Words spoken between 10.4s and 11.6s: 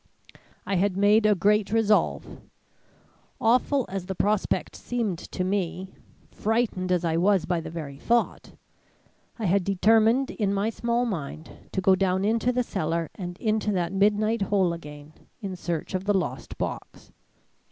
my small mind